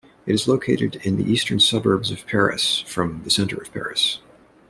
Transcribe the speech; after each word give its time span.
It 0.25 0.33
is 0.33 0.47
located 0.47 0.95
in 1.03 1.17
the 1.17 1.31
eastern 1.31 1.59
suburbs 1.59 2.09
of 2.09 2.25
Paris, 2.25 2.79
from 2.87 3.21
the 3.23 3.29
center 3.29 3.57
of 3.57 3.71
Paris. 3.71 4.17